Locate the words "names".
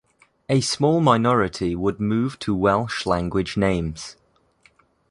3.55-4.15